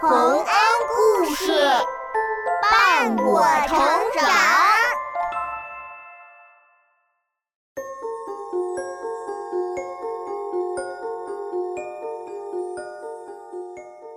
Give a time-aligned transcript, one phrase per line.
[0.00, 0.44] 洪恩
[0.94, 1.52] 故事
[2.62, 3.76] 伴我成
[4.14, 4.30] 长。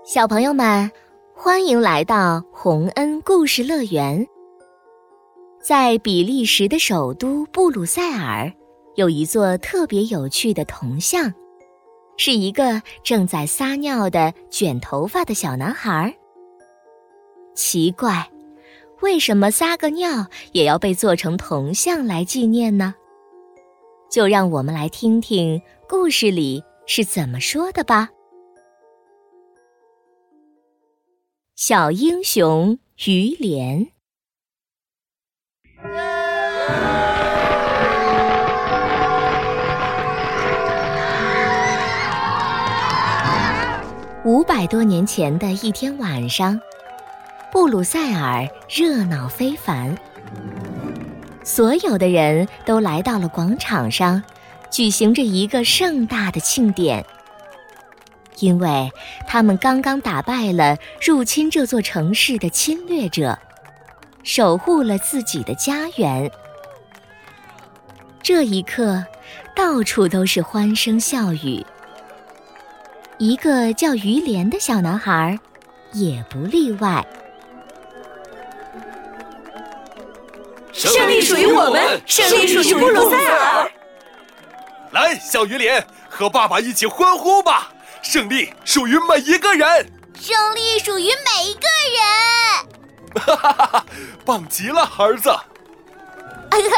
[0.06, 0.92] 小朋友们，
[1.34, 4.28] 欢迎来到洪恩故事乐园。
[5.64, 8.54] 在比利时的首都布鲁塞尔，
[8.94, 11.34] 有一座特别有趣的铜像。
[12.18, 16.16] 是一个正在撒尿的卷头发的小男孩。
[17.56, 18.30] 奇怪，
[19.02, 22.96] 为什么撒个尿也要被做成铜像来纪念呢？
[24.10, 28.10] 就让我们来听听故事里是怎么说的吧。
[31.56, 33.92] 小英雄于连。
[44.24, 46.60] 五百多年前的一天晚上，
[47.52, 49.98] 布鲁塞尔热闹非凡。
[51.44, 54.22] 所有的人都来到了广场上，
[54.70, 57.04] 举行着一个盛大的庆典，
[58.38, 58.92] 因为
[59.28, 63.40] 他们刚刚打败了入侵这座城市的侵略者，
[64.22, 66.30] 守护了自己的家园。
[68.22, 69.04] 这一刻，
[69.56, 71.66] 到处都是欢声笑语。
[73.22, 75.38] 一个叫于连的小男孩，
[75.94, 77.06] 也不例外。
[80.74, 83.72] 胜利属于我们，胜利属于布鲁塞尔。
[84.90, 87.72] 来，小于连，和爸爸一起欢呼吧！
[88.02, 89.88] 胜利属于每一个人，
[90.20, 93.24] 胜利属于每一个人。
[93.24, 93.86] 哈哈哈哈！
[94.26, 95.30] 棒极了，儿子。
[96.50, 96.72] 哎呀，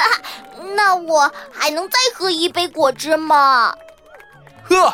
[0.75, 3.73] 那我还能再喝一杯果汁吗？
[4.61, 4.93] 喝。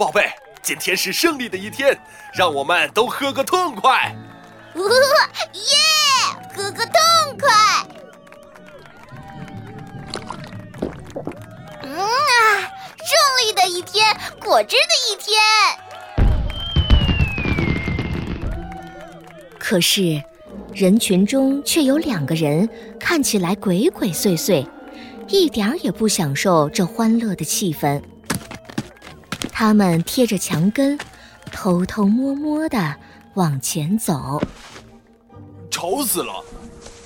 [0.00, 1.94] 宝贝，今天是胜利的一天，
[2.32, 4.16] 让我们都喝个痛快！
[4.74, 5.76] 呜耶，
[6.56, 6.94] 喝个痛
[7.38, 7.52] 快！
[11.82, 12.08] 嗯啊，
[12.96, 13.12] 胜
[13.44, 15.38] 利的一天，果汁的一天。
[19.58, 20.24] 可是，
[20.72, 22.66] 人群中却有两个人
[22.98, 24.66] 看起来鬼鬼祟祟，
[25.28, 28.02] 一点儿也不享受这欢乐的气氛。
[29.60, 30.98] 他们贴着墙根，
[31.52, 32.96] 偷偷摸摸的
[33.34, 34.40] 往前走。
[35.70, 36.42] 吵死了！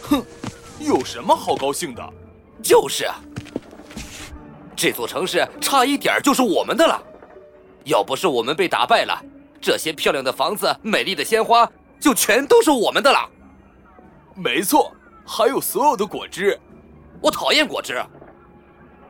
[0.03, 0.25] 哼，
[0.79, 2.13] 有什么好高兴的？
[2.63, 3.17] 就是啊，
[4.77, 7.03] 这座城市差一点就是我们的了。
[7.87, 9.21] 要不是我们被打败了，
[9.61, 13.29] 这些漂亮的房子、美丽的鲜花就全都是我们的了。
[14.37, 14.95] 没错，
[15.27, 16.57] 还有所有的果汁。
[17.21, 18.01] 我讨厌果汁。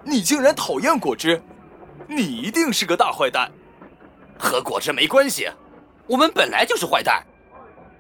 [0.03, 1.43] 你竟然讨厌果汁？
[2.09, 3.51] 你一定是个大坏蛋，
[4.39, 5.49] 和果汁没关系，
[6.07, 7.25] 我们本来就是坏蛋。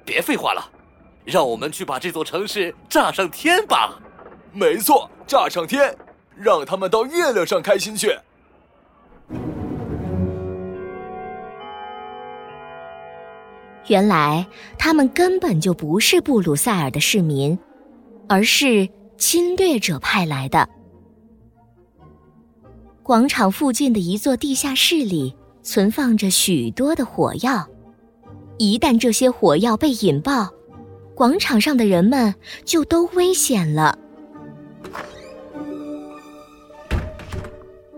[0.04, 0.70] 别废话了，
[1.24, 3.98] 让我们去把这座城市炸上天吧！
[4.52, 5.96] 没错，炸上天，
[6.36, 8.16] 让他们到月亮上开心去。
[13.86, 14.46] 原来
[14.78, 17.58] 他们根本就不是布鲁塞尔的市民，
[18.28, 18.88] 而是
[19.18, 20.68] 侵略者派来的。
[23.04, 27.68] 广场附近的一座地下室里存放着许多的火药，
[28.56, 30.48] 一旦这些火药被引爆，
[31.14, 32.34] 广场上的人们
[32.64, 33.98] 就都危险了。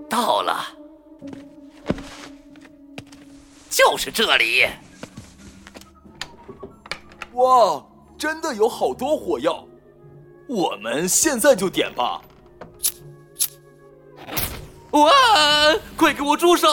[0.09, 0.77] 到了，
[3.71, 4.67] 就是这里！
[7.35, 7.87] 哇，
[8.19, 9.65] 真的有好多火药，
[10.49, 12.21] 我们现在就点吧。
[14.97, 15.77] 哇！
[15.97, 16.69] 快给我住手！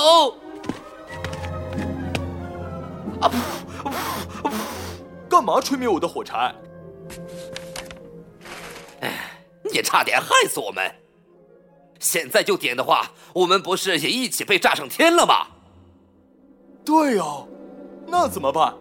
[3.21, 3.33] 啊噗
[3.83, 3.91] 噗
[4.43, 4.51] 噗！
[5.29, 6.53] 干嘛吹灭我的火柴？
[9.01, 9.41] 哎，
[9.71, 10.93] 你差点害死我们！
[11.99, 15.47] 现在就点的话，我们不是也一起被炸上天了吗？
[16.85, 17.47] 对哦，
[18.07, 18.75] 那怎么办？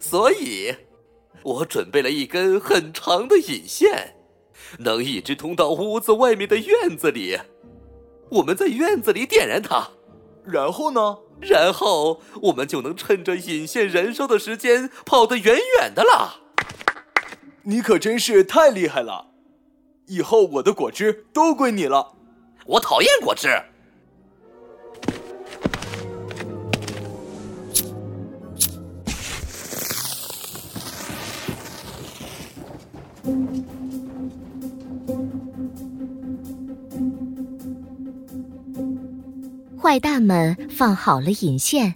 [0.00, 0.74] 所以，
[1.42, 4.16] 我准备了一根很长的引线。
[4.78, 7.38] 能一直通到屋子外面的院子里，
[8.30, 9.88] 我们在院子里点燃它，
[10.44, 11.18] 然后呢？
[11.40, 16.40] 然后我们就能趁着引线燃烧的时间跑得远远的了。
[17.64, 19.26] 你可真是太厉害了！
[20.06, 22.14] 以后我的果汁都归你了。
[22.66, 23.48] 我讨厌果汁。
[39.84, 41.94] 坏蛋们放好了引线，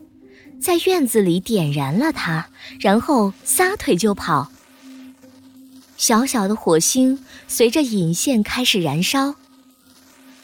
[0.61, 2.45] 在院子里点燃了它，
[2.79, 4.53] 然后撒腿就跑。
[5.97, 9.37] 小小的火星随着引线开始燃烧，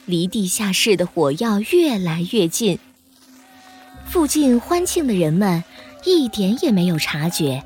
[0.07, 2.79] 离地下室的火药越来越近。
[4.07, 5.63] 附近欢庆的人们
[6.07, 7.63] 一点也没有察觉，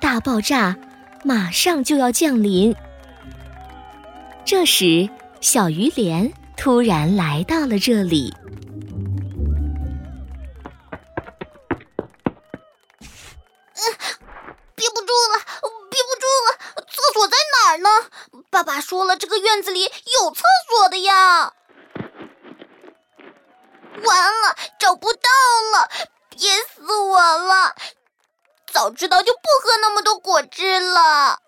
[0.00, 0.74] 大爆炸
[1.24, 2.74] 马上就要降临。
[4.46, 5.10] 这时，
[5.42, 8.32] 小鱼莲突然来到了这里。
[14.76, 15.40] 憋不住了，
[15.90, 16.84] 憋不住了！
[16.88, 17.88] 厕所在哪儿呢
[18.48, 21.52] 爸爸说了，这个院子里有厕所的呀。
[24.04, 25.18] 完了，找不到
[25.72, 25.90] 了，
[26.30, 27.74] 憋死我了！
[28.72, 31.40] 早知道就不喝那么多果汁了。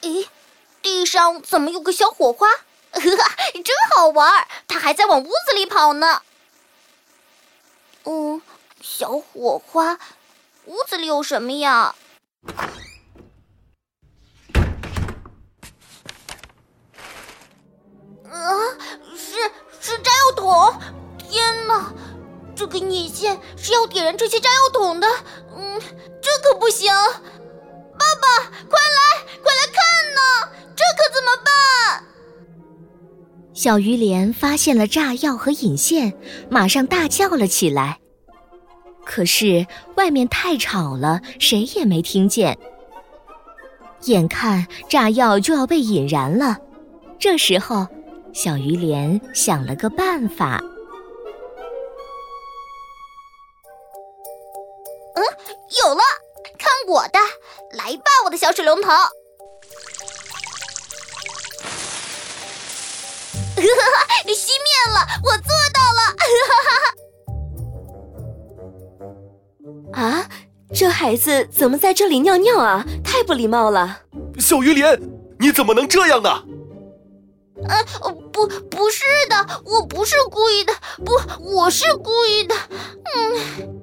[0.00, 0.26] 咦，
[0.80, 2.48] 地上怎么有个小火花？
[2.92, 4.46] 呵呵，真好玩！
[4.66, 6.22] 他还在往屋子里跑呢。
[8.04, 8.40] 嗯，
[8.80, 9.98] 小火花，
[10.64, 11.94] 屋子里有什么呀？
[19.16, 19.50] 是
[19.80, 20.80] 是炸药桶，
[21.18, 21.92] 天呐
[22.56, 25.06] 这个引线是要点燃这些炸药桶的，
[25.56, 25.80] 嗯，
[26.20, 26.92] 这可不行！
[26.92, 30.48] 爸爸，快来，快来看呐！
[30.74, 32.07] 这可怎么办？
[33.58, 36.14] 小鱼莲发现了炸药和引线，
[36.48, 37.98] 马上大叫了起来。
[39.04, 39.66] 可是
[39.96, 42.56] 外面太吵了，谁也没听见。
[44.02, 46.56] 眼看炸药就要被引燃了，
[47.18, 47.84] 这时候，
[48.32, 50.62] 小鱼莲想了个办法。
[55.14, 55.22] 嗯
[55.82, 56.00] 有了，
[56.56, 57.18] 看我的！
[57.76, 58.88] 来吧，我的小水龙头！
[64.34, 66.00] 熄灭了，我做到了！
[69.92, 70.28] 啊，
[70.74, 72.84] 这孩子怎么在这里尿尿啊？
[73.02, 74.00] 太不礼貌了！
[74.38, 75.00] 小鱼莲，
[75.38, 76.42] 你怎么能这样呢？
[77.68, 77.84] 呃，
[78.32, 80.72] 不，不是的，我不是故意的，
[81.04, 81.12] 不，
[81.42, 82.54] 我是故意的，
[83.14, 83.78] 嗯。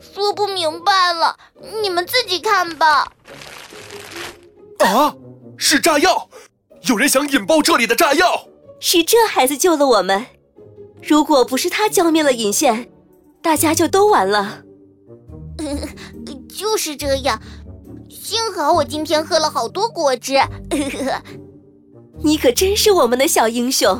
[0.00, 1.36] 说不明白了，
[1.82, 3.10] 你们自己看吧。
[4.78, 5.14] 啊，
[5.56, 6.28] 是炸药！
[6.82, 8.46] 有人想引爆这里的炸药。
[8.84, 10.26] 是这孩子救了我们，
[11.00, 12.90] 如果不是他浇灭了引线，
[13.40, 14.64] 大家就都完了。
[16.48, 17.40] 就是这样，
[18.10, 20.34] 幸好我今天喝了好多果汁。
[22.24, 23.96] 你可真是我们的小英雄。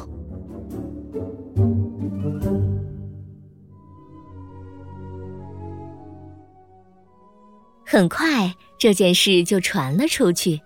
[7.86, 10.60] 很快，这件事就传了出去，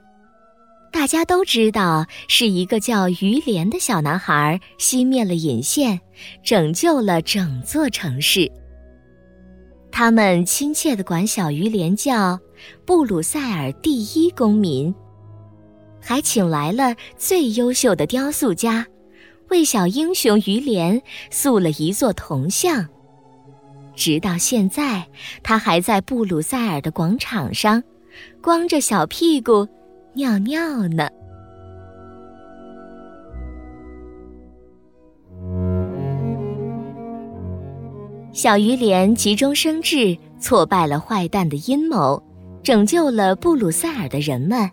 [0.92, 6.00] 大家都知道是一个叫于连的小男孩熄灭了引线，
[6.42, 8.50] 拯救了整座城市。
[9.92, 12.38] 他们亲切地管小鱼连叫
[12.84, 14.94] “布鲁塞尔第一公民”，
[16.00, 18.86] 还请来了最优秀的雕塑家，
[19.48, 21.00] 为小英雄于连
[21.30, 22.86] 塑了一座铜像。
[23.94, 25.06] 直到现在，
[25.42, 27.82] 他还在布鲁塞尔的广场上，
[28.42, 29.66] 光着小屁股
[30.16, 31.06] 尿尿呢。
[38.32, 42.22] 小鱼莲急中生智，挫败了坏蛋的阴谋，
[42.62, 44.70] 拯救了布鲁塞尔的人们。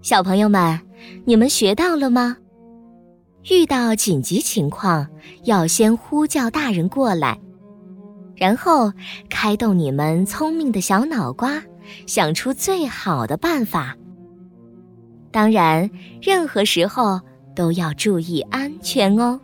[0.00, 0.76] 小朋友们，
[1.24, 2.36] 你们学到了吗？
[3.48, 5.06] 遇到紧急情况，
[5.44, 7.38] 要先呼叫大人过来。
[8.34, 8.92] 然后
[9.30, 11.62] 开动你们聪明的小脑瓜，
[12.08, 13.96] 想出最好的办法。
[15.32, 17.20] 当然，任何时候
[17.56, 19.40] 都要注意安全哦。